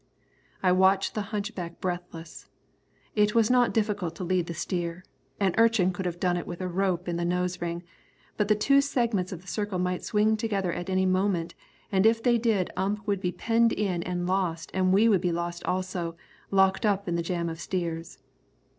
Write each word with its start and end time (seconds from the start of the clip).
I 0.63 0.71
watched 0.71 1.13
the 1.13 1.21
hunchback 1.29 1.79
breathless. 1.79 2.47
It 3.15 3.35
was 3.35 3.51
not 3.51 3.71
difficult 3.71 4.15
to 4.15 4.23
lead 4.23 4.47
the 4.47 4.55
steer. 4.55 5.05
An 5.39 5.53
urchin 5.59 5.93
could 5.93 6.07
have 6.07 6.19
done 6.19 6.37
it 6.37 6.47
with 6.47 6.59
a 6.59 6.67
rope 6.67 7.07
in 7.07 7.17
the 7.17 7.23
nosering, 7.23 7.83
but 8.35 8.47
the 8.47 8.55
two 8.55 8.81
segments 8.81 9.31
of 9.31 9.41
the 9.41 9.47
circle 9.47 9.77
might 9.77 10.03
swing 10.03 10.37
together 10.37 10.73
at 10.73 10.89
any 10.89 11.05
moment, 11.05 11.53
and 11.91 12.07
if 12.07 12.23
they 12.23 12.39
did 12.39 12.71
Ump 12.75 13.05
would 13.05 13.21
be 13.21 13.31
penned 13.31 13.73
in 13.73 14.01
and 14.01 14.25
lost 14.25 14.71
and 14.73 14.91
we 14.91 15.07
would 15.07 15.21
be 15.21 15.31
lost 15.31 15.63
also, 15.65 16.17
locked 16.49 16.83
up 16.83 17.07
in 17.07 17.13
this 17.13 17.27
jam 17.27 17.47
of 17.47 17.59
steers. 17.61 18.17